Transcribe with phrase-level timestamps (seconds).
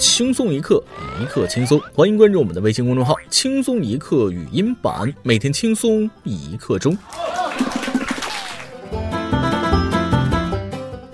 [0.00, 0.82] 轻松一刻，
[1.20, 1.78] 一刻轻松。
[1.94, 6.96] 欢迎关注我们的微信公众号“轻松一刻语音版”，每天轻松一刻钟。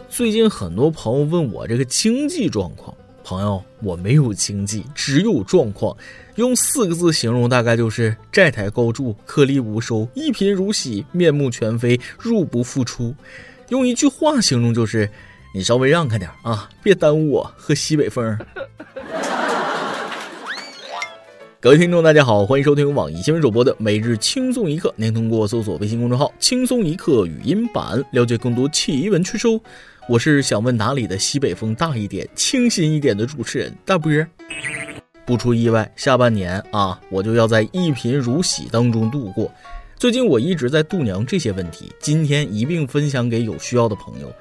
[0.09, 5.97] 最近很多朋友问我这个经济状况，朋友，我没有经济，只有状况。
[6.37, 13.13] 用四个字形容，大概就是债台高筑，颗粒无收，一贫如洗，面目全非，入不敷出。
[13.71, 15.11] 用一句话形容就是。
[15.55, 18.39] 你稍微让开点啊，别耽误我喝西北风。
[21.59, 24.93] 各位听众，大家好，欢迎收听网易新闻主播的每日轻松一刻。
[24.97, 29.49] 您通过搜索微信公众号“轻松一刻”语音版了解更多奇闻趣事。
[30.09, 34.13] 我是想问哪里的西北风大一点、清新一点的主持人大波。
[35.25, 39.51] 不出意外，下半年啊，我就要在一贫如洗当中度过。
[39.99, 44.33] 最近我一直在度娘这些问题，今天一并分享给有需要的朋友。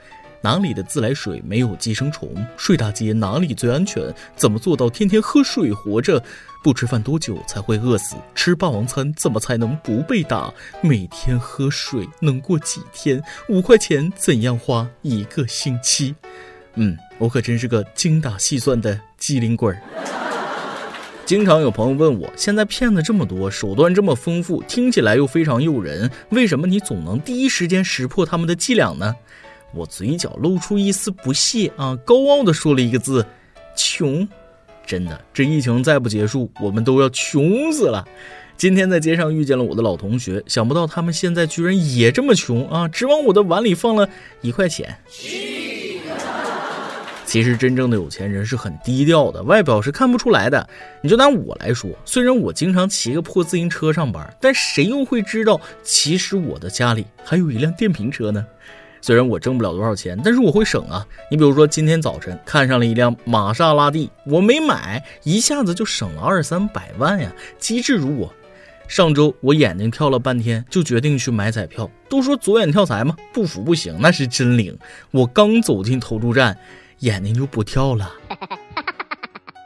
[0.45, 2.29] 哪里的自来水没有寄生虫？
[2.55, 4.13] 睡大街哪里最安全？
[4.35, 6.21] 怎么做到天天喝水活着？
[6.61, 8.15] 不吃饭多久才会饿死？
[8.35, 10.53] 吃霸王餐怎么才能不被打？
[10.81, 13.19] 每天喝水能过几天？
[13.49, 16.13] 五块钱怎样花一个星期？
[16.75, 19.81] 嗯，我可真是个精打细算的机灵鬼儿。
[21.25, 29.15] 经常有朋友问我，现在骗子这么多，手段这么丰富，听起来又非常诱人，为什么你总能第一时间识破他们的伎俩呢？
[29.75, 33.25] 我嘴角露出一丝不屑啊，高傲的说了一个字
[33.75, 34.27] ：“穷。”
[34.87, 38.07] 真的，这疫情再不结束，我们都要穷死了。
[38.55, 44.07] 今天在街上遇见了我的老同学，想不到他们现在居然也这么穷啊，只往我的碗里放了
[44.41, 44.95] 一块钱。
[47.25, 50.69] 其实真正的有钱人是很低调的，外表是看不出来的。
[51.01, 58.45] 你就拿我来说，虽然我经常骑个破自行车上班，但谁又会知道，其实我的家里还有一辆电瓶车呢？
[59.05, 61.05] 虽然我挣不了多少钱，但是我会省啊。
[61.29, 68.33] 你比如说，今天早晨看上了一辆玛莎拉蒂，我没买，一下子就省了二三百万呀，机智如我。
[68.87, 71.87] 上周我眼睛跳了半天，就决定去买彩票。
[72.09, 74.75] 都说左眼跳财嘛，不服不行，那是真灵。
[75.11, 76.57] 我刚走进投注站，
[77.01, 78.11] 眼睛就不跳了。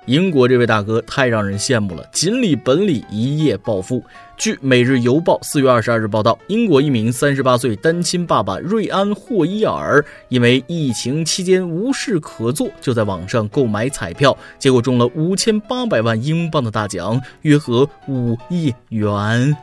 [0.10, 4.04] 英国这位大哥太让人羡慕了，锦鲤本鲤一夜暴富。
[4.36, 19.56] 据《每日邮报》四月二十二日报道，英国一名三十八岁单亲爸爸瑞安·霍伊尔，因为疫情期间无事可做，就在网上购买彩票，结果中了五千八百万英镑的大奖，约合五亿元。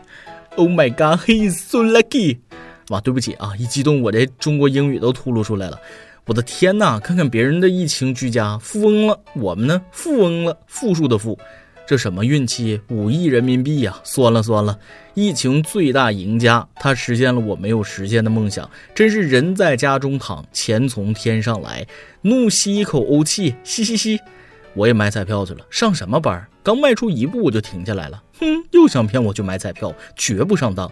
[0.54, 2.38] Oh my god, he is so lucky！
[2.90, 5.80] 哇，对不起啊，一激动我这中国英语都吐露出来了。
[6.26, 6.98] 我的天哪！
[6.98, 9.80] 看看别人的疫情居家，富翁了，我们呢？
[9.92, 11.38] 富翁了，负数的负，
[11.86, 12.80] 这什么运气？
[12.88, 13.96] 五亿人民币呀！
[14.02, 14.76] 酸了酸了！
[15.14, 21.86] 疫情最大赢家，他实现了我没有实现的梦想，真是人在家中躺，钱从天上来。
[22.22, 24.18] 怒吸一口欧气，吸吸吸！
[24.74, 26.44] 我也买彩票去了，上什么班？
[26.64, 28.20] 刚迈出一步我就停下来了。
[28.40, 30.90] 哼，又想骗我去买彩票，绝不上当。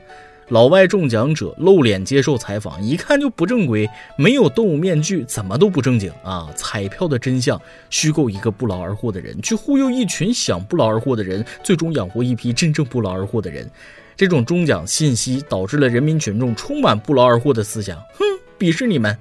[0.48, 6.48] 老外中奖者露脸接受采访，一看就不正规，没有动物面具，怎么都不正经啊！
[6.54, 13.70] 彩票的真相：虚构一个不劳而获的人，去忽悠一群想不劳而获的人，最终养活一批真正不劳而获的人。
[14.16, 18.24] 这种中奖信息导致了人民群众充满不劳而获的思想，哼，
[18.58, 19.16] 鄙视你们！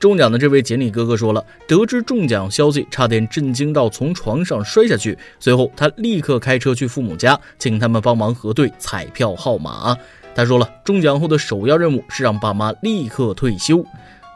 [0.00, 5.16] 中奖的这位锦鲤哥哥说了，得知中奖消息，差点震惊到从床上摔下去。
[5.38, 9.94] 随后，他立刻开车去父母家，请他们帮忙核对彩票号码。
[10.34, 13.84] 他说了，中奖后的首要任务是让爸妈立刻退休。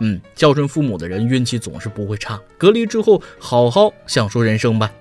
[0.01, 2.39] 嗯，孝顺父母的人运气总是不会差。
[2.59, 4.93] 隔离之后，好好享受人生吧。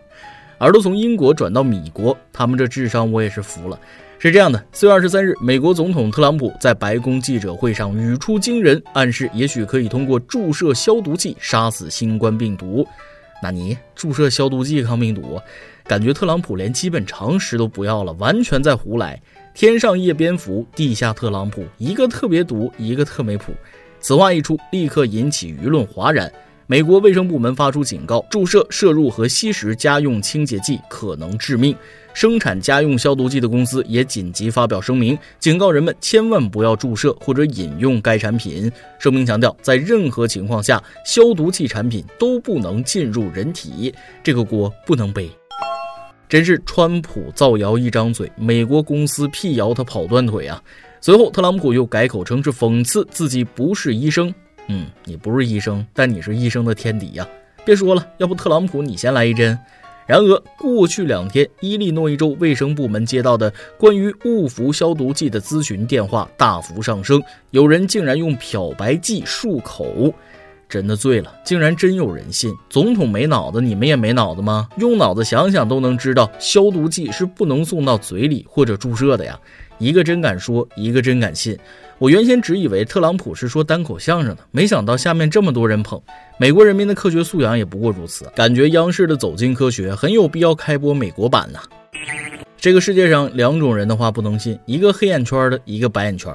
[0.60, 3.78] 耳朵从英国转到米国，他们这智商我也是服了。
[4.24, 12.88] 是这样的，四月二十三日，美国总统特朗普在白宫记者会上语出惊人，暗示也许可以通过注射消毒剂杀死新冠病毒。
[13.42, 13.78] 纳尼？
[13.94, 15.42] 注射消毒剂抗病毒？
[15.84, 19.22] 感觉特朗普连基本常识都不要了，完全在胡来。
[19.54, 23.52] 天上夜蝙蝠，地下特朗普，一个特别毒，一个特没谱。
[24.00, 26.32] 此话一出，立刻引起舆论哗然。
[26.66, 31.76] 美国卫生部门发出警告：注射、摄入和吸食家用清洁剂可能致命。
[32.14, 38.72] 生产家用消毒剂的公司也紧急发表声明，警告人们千万不要注射或者饮用该产品。
[38.98, 43.94] 声明强调，在任何情况下，消毒剂产品都不能进入人体，
[44.24, 45.30] 这个锅不能背。
[46.30, 50.62] 真是川普造谣一张嘴，美国公司辟谣他跑断腿啊！
[51.02, 54.34] 随后，特朗普又改口称是讽刺自己不是医生。
[54.68, 57.28] 嗯，你不是医生，但你是医生的天敌呀！
[57.66, 59.58] 别说了，要不特朗普你先来一针。
[60.06, 70.14] 然而，过去两天，伊利诺伊州卫生部门接到的关于误服消毒剂的咨询电话大幅上升，有人竟然用漂白剂漱口。
[70.68, 72.52] 真的醉了，竟然真有人信。
[72.68, 74.68] 总统没脑子，你们也没脑子吗？
[74.78, 79.40] 用脑子想想都能知道，消毒剂是不能送到嘴里或者注射的呀。
[79.78, 81.58] 一个真敢说，一个真敢信。
[82.00, 86.02] 我原先只以为特朗普是说单口相声的，没想到下面这么多人捧。
[86.38, 91.62] 美国人民的科学素养也不过如此，感觉央视的《走进科学》很有必要开播美国版了。
[92.58, 96.34] 这个世界上两种人的话不能信，一个黑眼圈的，一个白眼圈。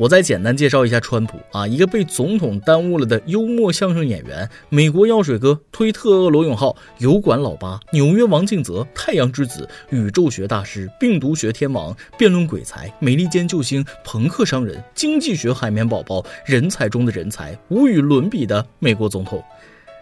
[0.00, 19.44] 我再简单介绍一下川普啊，一个被总统耽误了的幽默相声演员，美国药水哥、推特俄罗永浩、油管老八、纽约王敬泽、太阳之子、宇宙学大师、病毒学天王、辩论鬼才、美利坚救星、朋克商人、经济学海绵宝宝、人才中的人才，无与伦比的美国总统。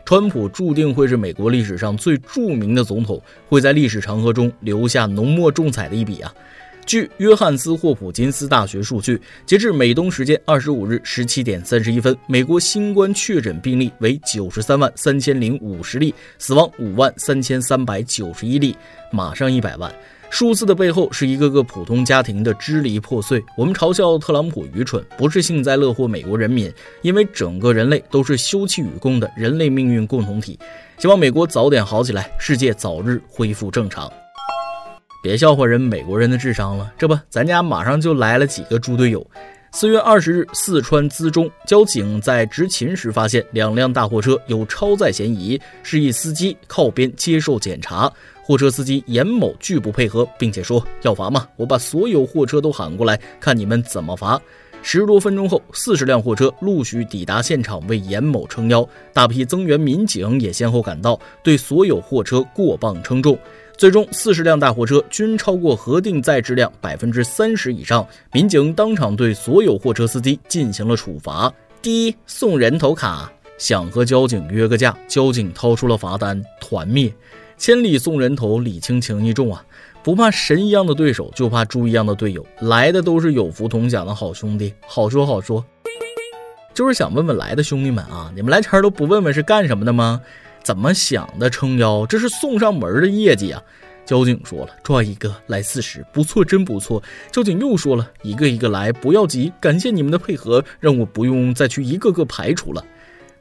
[0.05, 6.33] 川普注定会是美国历史上最著名的总统，会在历史长河中留下浓墨重彩的一笔啊！
[6.88, 18.75] 据约翰斯霍普金斯大学数据，截至美东时间二十五日十七点三十一分，美国新冠确诊病例为九十三万三千零五十例，死亡五万三千三百九十一例，
[19.12, 19.94] 马上一百万。
[20.31, 23.43] 数字的背后是一个个普通家庭的支离破碎。
[23.55, 30.58] 我们嘲笑特朗普愚蠢，不是幸灾乐祸美国人民，因为整个人类都是休戚与共的人类命运共同体。
[30.96, 34.11] 希望美国早点好起来，世界早日恢复正常。
[35.20, 39.25] 别笑话人美国人的智商了，这不，咱家马上就来了几个猪队友。
[39.73, 48.11] 四月二十日，四川资中交警在执勤时发现两辆大货车有超载嫌疑，示意司机靠边接受检查。
[48.43, 51.47] 货车司机严某拒不配合，并且说要罚吗？
[51.56, 54.41] 我把所有货车都喊过来，看你们怎么罚。
[54.81, 63.37] 十多分钟后，四十辆货车陆续抵达现场为严某撑腰，大批增援民警也先后赶到，对所有货车过磅称重。
[63.79, 71.51] 最终，四十辆大货车均超过核定载质量百分之三十以上，民警当场对所有货车司机进行了处罚。
[71.81, 73.31] 第一，送人头卡。
[73.57, 77.13] 想和交警约个架，交警掏出了罚单，团灭。
[77.57, 79.65] 千里送人头，礼轻情意重啊！
[80.03, 82.45] 不怕神一样的对手，就怕猪一样的队友。
[82.61, 85.65] 来的都是有福同享的好兄弟，好说好说。
[86.75, 90.21] 就是想问问来的兄弟们啊，你们来前都不问问是干什么的吗？
[90.69, 91.49] 怎么想的？
[91.49, 93.62] 撑腰，这是送上门的业绩啊！
[94.05, 97.03] 交警说了，抓一个来四十，不错，真不错。
[97.32, 102.85] 交警又说了，一个一个来，不要急，感谢你们的配合，让我不用再去一个个排除了。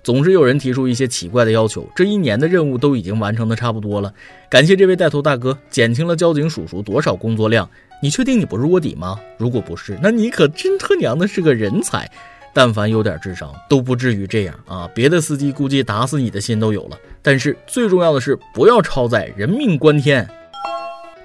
[0.01, 4.13] 总是有人提出一些奇怪的要求，这一年的任务都已经完成的差不多了。
[4.49, 7.69] 感谢这位带头大哥，减轻了交警叔叔多少工作量？
[8.01, 9.19] 你确定你不是卧底吗？
[9.37, 12.09] 如果不是，那你可真他娘的是个人才。
[12.57, 14.89] 但凡有点智商，都不至于这样啊！
[14.91, 16.97] 别的司机估计打死你的心都有了。
[17.21, 20.27] 但是最重要的是，不要超载，人命关天。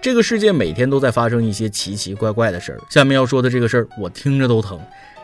[0.02, 2.80] 这个世界每天都在发生一些奇奇怪怪的事儿。
[2.90, 4.78] 下面要说的这个事儿，我听着都疼。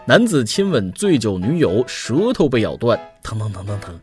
[0.07, 4.01] 男子亲吻醉酒女友，舌头被咬断，疼疼疼疼疼。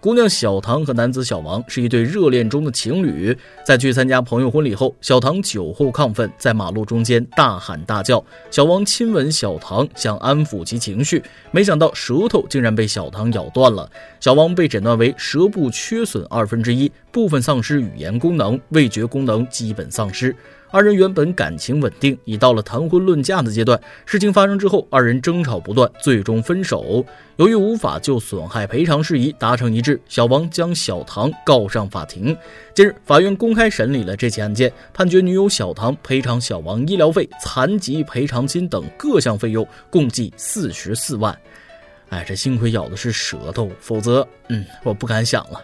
[0.00, 3.36] 姑娘小唐和男子小王是一对热恋中的情侣，
[3.66, 8.24] 在去参加朋友婚礼后，小唐酒后亢奋，在马路中间大喊大叫。
[8.48, 13.90] 小王亲吻小唐，想安抚其情绪，没想到舌头竟然被小唐咬断了。
[14.20, 20.34] 小王被诊断为舌部缺损二分之一，部分丧失语言功能，味觉功能基本丧失。
[20.70, 23.80] 二人原本感情稳定，已到了谈婚论嫁的阶段。
[24.04, 27.02] 事情发生之后，二人争吵不断，最终分手。
[27.36, 32.36] 由于无法就损害赔偿事宜达成一致，小王将小唐告上法庭。
[32.74, 41.34] 近日，法院公开审理了这起案件，判决女友小唐赔偿小王医疗费、残疾赔偿金等各项费用，共计四十四万。
[42.10, 45.62] 哎，这幸亏咬的是舌头，否则，嗯，我不敢想了，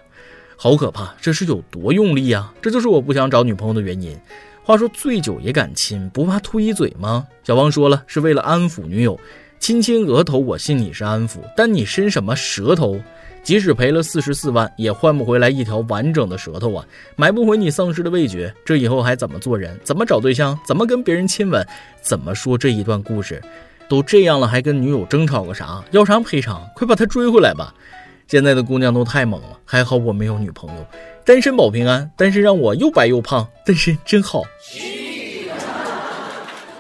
[0.57, 1.15] 好可怕！
[1.21, 2.55] 这是有多用力啊？
[2.63, 4.19] 这就是我不想找女朋友的原因。
[4.65, 7.27] 话说醉酒也敢亲，不怕吐一嘴吗？
[7.43, 9.21] 小王说了，是为了安抚女友，
[9.61, 12.99] 亲亲额头，我信你是安抚，但你伸什么舌头？
[13.43, 19.79] 即使赔了四十四万，也换不回来一条完整的舌头啊，买不回你丧失的味觉，这以后还怎么做人？
[19.85, 20.59] 怎么找对象？
[20.67, 21.63] 怎么跟别人亲吻？
[22.01, 23.43] 怎么说这一段故事？
[23.87, 25.85] 都这样了，还跟女友争吵个啥？
[25.91, 26.67] 要啥赔偿？
[26.75, 27.75] 快把他追回来吧！
[28.35, 30.85] 现在的姑娘都太猛了，还好我没有女朋友。
[31.25, 34.43] 单身保平安，单身让我又白又胖，单身真好。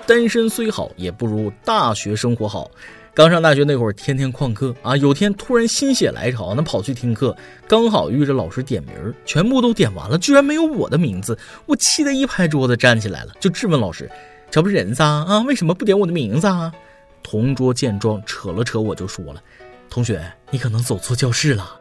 [0.05, 2.69] 单身虽好，也不如大学生活好。
[3.15, 7.37] 刚上大学那会儿，天天旷课啊，有天突然心血来潮，那跑去听课，
[7.69, 8.93] 刚好遇着老师点名，
[9.25, 14.11] 全部都点完了，居然没有我的名字，我气得一拍桌子站起来了，就质问老师
[14.51, 16.73] ：“这不是人撒啊，为什么不点我的名字啊？”
[17.23, 19.41] 同桌见状，扯了扯我就说了
[19.95, 20.21] ：“同学，
[20.51, 21.81] 你可能走错教室了。”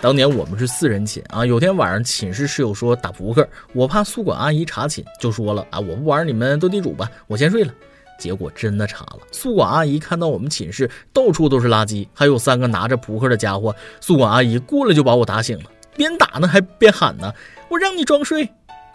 [0.00, 7.74] 当年我们是四人寝啊，有天晚上寝室室友说打扑克，我怕宿管阿姨查寝，就说了啊，我不玩，你们斗地主吧，我先睡了。
[8.16, 15.64] 结果真的查了，宿管阿姨看到我们寝室到处都是垃圾，还有三个拿着扑克的家伙，宿管阿姨过来就把我打醒了，
[15.96, 17.32] 边打呢还边喊呢
[17.68, 18.48] ：“我让你装睡。”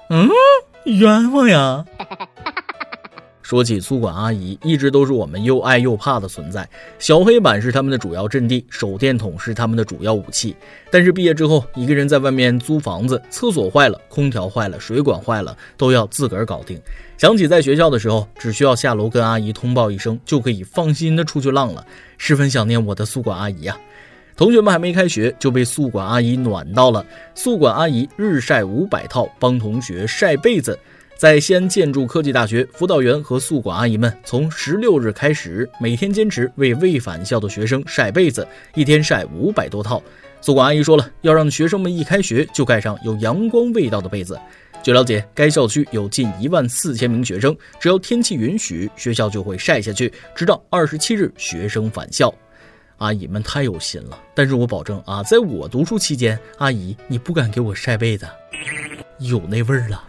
[0.09, 0.29] 嗯，
[0.85, 1.83] 冤枉呀！
[3.53, 6.67] 说起宿管阿姨，一直都是我们又爱又怕的存在。
[6.97, 10.55] 小黑板是他们的主要阵地，手电筒是他们的主要武器。
[10.89, 16.81] 但是毕业之后，一个人在外面租房子，厕所坏了，空调坏了，水管坏了，都要自个儿搞定。
[17.15, 21.85] 想起在学校的时候，只需要下楼跟阿姨通报一声，就可以放心的出去浪了。
[22.17, 23.77] 十分想念我的宿管阿姨啊！
[24.35, 27.05] 同学们还没开学，就被宿管阿姨暖到了。
[27.35, 30.75] 宿管阿姨日晒五百套，帮同学晒被子。
[31.15, 40.03] 在西安建筑科技大学，辅导员和宿管阿姨们从十六日开始，每天坚持为未返校的学生晒被子，一天晒五百多套。
[40.41, 44.37] 宿管阿姨说了，要让学生们一开学就盖上有阳光味道的被子。
[44.81, 52.33] 据了解，该校区有近一万四千名学生，只要天气允许，学校就会晒下去，直到二十七日学生返校。
[52.97, 58.27] 阿姨们太有心了，但是我保证啊，在我读书期间，阿姨你不敢给我晒被子，
[59.19, 60.03] 有那味儿了。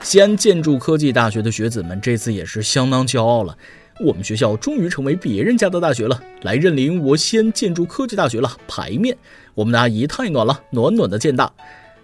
[0.00, 3.56] 西安建筑科技大学的学子们这次也是相当骄傲了，
[4.00, 8.50] 我们学校终于成为别人家的大学了，来认领我西安建筑科技大学了。
[8.66, 9.14] 牌面，
[9.54, 11.52] 我们的阿姨太暖了，暖暖的建大。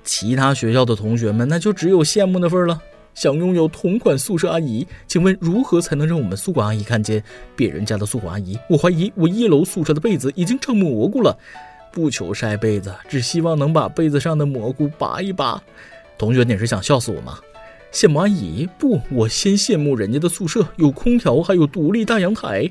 [0.03, 2.79] 其他学校的同学们那就只有羡慕的份了。
[3.15, 7.23] 想拥有同款宿舍阿姨，请问如何才能让我们宿管阿姨看见
[7.57, 8.59] 别人家的宿管阿姨？
[8.69, 11.39] 我怀疑我一楼宿舍的被子已经长蘑菇了。
[11.93, 15.63] 不求晒被子，只希望能把被子上的蘑菇拔一拔。
[16.19, 17.39] 同学，你是想笑死我吗？
[17.95, 22.69] 羡慕阿姨不，我先羡慕人家的宿舍有空调，还有独立大阳台。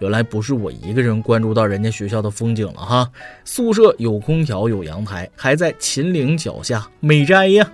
[0.00, 3.10] 原来不是我一个人关注到人家学校的风景了哈。
[3.42, 7.72] 宿舍有空调，有阳台，还在秦岭脚下，美哉呀！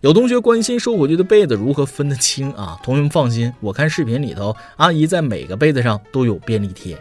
[0.00, 2.80] 有同学关心收回去的被子如何分得清啊？
[2.82, 6.96] 同学们放心，我看视频里头，阿姨在每个被子上都有便利贴。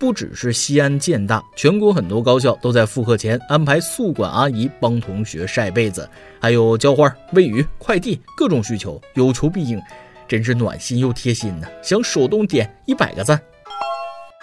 [0.00, 6.08] 不只是西安建大，全国很多高校都在复课前安排宿管阿姨帮同学晒被子，
[6.40, 9.78] 还有浇花、喂鱼、快递，各种需求有求必应，
[10.26, 11.68] 真是暖心又贴心呢。
[11.82, 13.38] 想手动点一百个赞。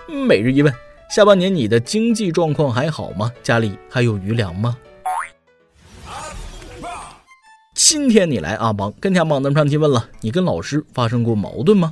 [0.07, 0.71] 每日一问：
[1.09, 3.31] 下半年你的经济状况还好吗？
[3.41, 4.77] 家里还有余粮吗？
[7.73, 11.91] 今天你来阿邦跟天榜登上提问了，你跟老师发生过矛盾吗？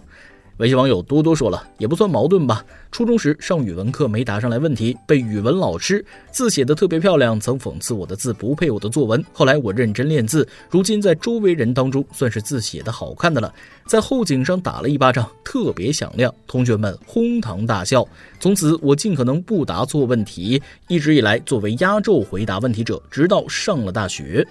[0.58, 2.64] 微信网友多多说了，也不算矛盾吧。
[2.90, 9.22] 初中时上语文课没答上来问题，被语文老师字写的特别漂亮，曾讽刺我的字不配我的作文。
[9.34, 13.54] 后来我认真练字，如今在周围人当中算是字写的好看的了。
[13.86, 18.08] 在后颈上打了一巴掌，特别响亮，同学们哄堂大笑。
[18.40, 24.48] 从此我尽可能不答错问题，一直以来作为压轴回答问题者，直到上了大学。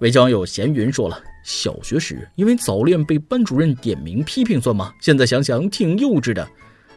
[0.00, 1.22] 微信网友闲云说了。
[1.48, 4.92] 小学时因为早恋被班主任点名批评算吗？
[5.00, 6.46] 现在想想挺幼稚的。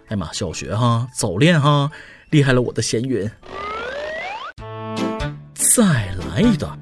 [0.09, 1.89] 哎妈，小学哈早恋哈，
[2.31, 3.31] 厉害了我的闲云。
[5.53, 6.77] 再来一段。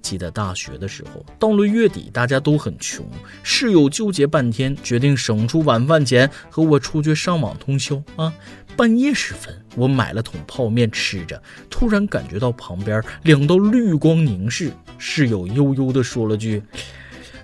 [0.00, 3.06] 记得大学的时候，到了月底大家都很穷，
[3.42, 8.32] 室友纠结半天，决定省出晚饭钱和我出去上网通宵啊。
[8.78, 14.72] 半夜时分，我买了桶泡面吃着，突然感觉到旁边两道绿光凝视。
[14.98, 16.62] 室友悠悠的说了句：“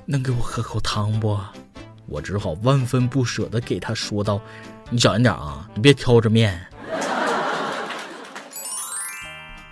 [0.04, 1.38] 能给我喝口汤不？”
[2.06, 4.38] 我只好万分不舍的给他说道
[4.90, 6.66] ：“你小心点啊，你别挑着面。”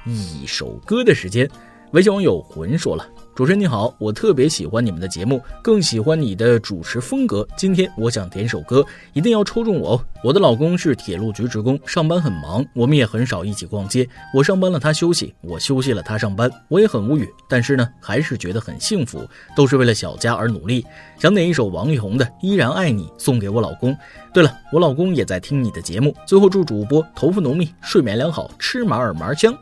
[0.07, 1.49] 一首歌的时间，
[1.93, 3.07] 微信网友魂说了。
[3.35, 7.47] 主持人你好，我特别喜欢你们的节目，更喜欢你的主持风格。
[7.55, 10.05] 今天我想点首歌，一定要抽中我哦！
[10.25, 14.09] 我的老公是铁路局职工，上班很忙，我们也很少一起逛街。
[14.35, 16.51] 我上班了，他休息；我休息了，他上班。
[16.69, 20.85] 我也很无语，但是呢，还是觉得很幸福，都是为了小家而努力。
[21.19, 23.95] 想点一首王力宏的《依然爱你》，送给我老公。
[24.33, 26.15] 对了，我老公也在听你的节目。
[26.27, 29.55] 最后祝主播头发浓密，睡眠良好，吃嘛尔嘛香。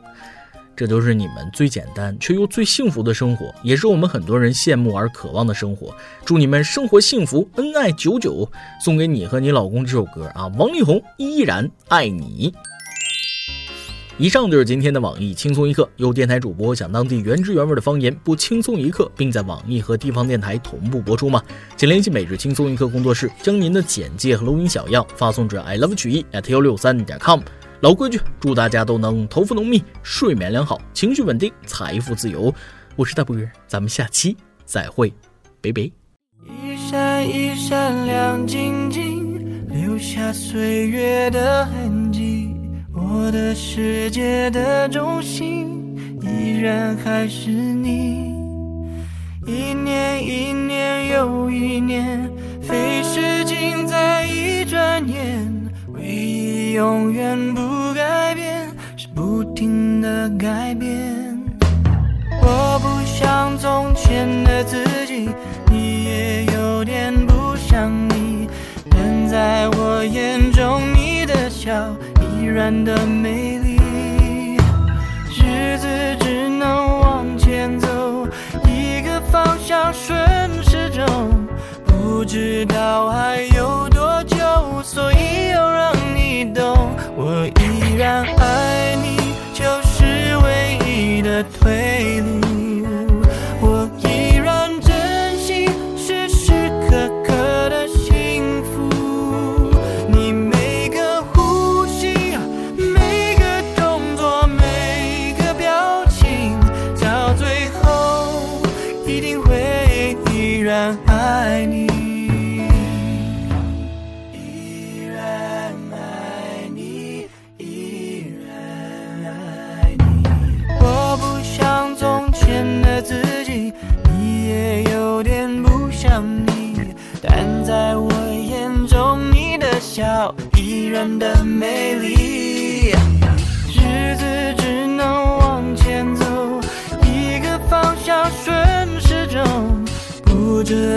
[0.81, 5.95] 这都是你们最简单却又最幸福的生活，也是我们很多人羡慕而渴望的生活。
[6.25, 8.51] 祝你们生活幸福，恩爱久久。
[8.83, 12.51] 送给你和你老公这首歌啊，王力宏依然爱你。
[14.17, 21.43] 以上就是今天的网易轻松一刻，由电台主播讲当地原汁原味的方言不轻松一刻，并在网易和地方电台同步播出吗？
[21.77, 27.39] 请联系每日轻松一刻工作室，将您的简介和录音小样发送至 i love 曲艺 at 幺六三点 com。
[27.81, 32.53] 老规矩，祝大家都能头发浓密，睡眠良好，情绪稳定，财富自由。
[32.95, 35.11] 我是大波儿，咱们下期再会，
[35.61, 35.81] 拜拜。
[36.45, 42.55] 一闪一闪亮晶晶，留下岁月的痕迹。
[42.93, 48.31] 我的世界的中心，依然还是你。
[49.47, 53.43] 一年一年又一年，飞逝。
[53.43, 55.60] 尽在一转眼
[56.73, 61.37] 永远不改变是不停的改变。
[62.41, 65.29] 我不像从前的自己，
[65.69, 68.47] 你也有点不像你，
[68.89, 71.71] 但在我眼中，你的笑
[72.21, 73.79] 依然的美丽。
[75.29, 75.87] 日子
[76.19, 78.27] 只能往前走，
[78.65, 80.17] 一个方向顺
[80.63, 81.05] 时钟，
[81.85, 84.37] 不知道还有多久，
[84.83, 85.50] 所以
[86.45, 89.17] 懂，我依然爱你，
[89.53, 92.50] 就是唯一的退路。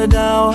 [0.04, 0.50] 不知道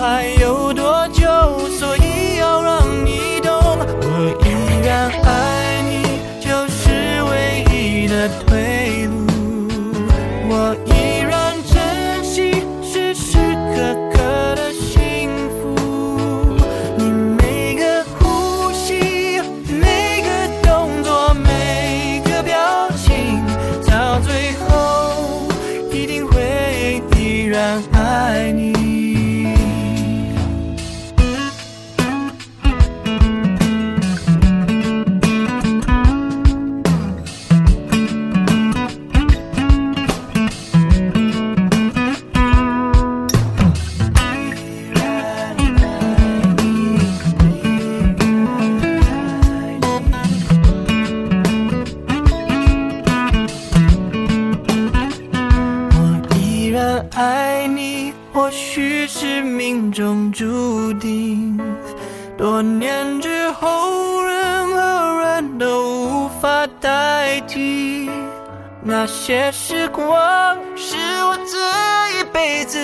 [67.50, 68.10] 记。
[68.82, 72.80] 那些时光是我这一辈子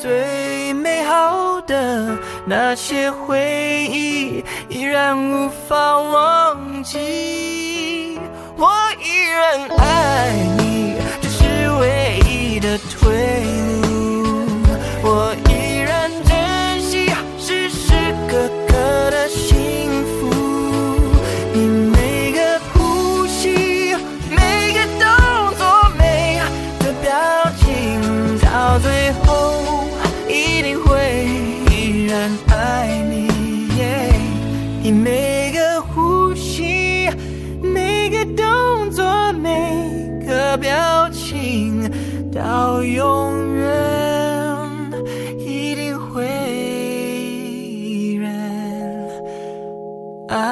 [0.00, 8.18] 最美好的，那些回忆依然无法忘记。
[8.56, 8.70] 我
[9.02, 13.10] 依然爱你，这是唯一的退
[13.82, 13.89] 路。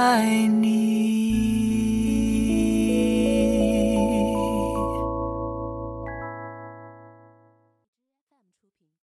[0.08, 0.37] 依然爱你。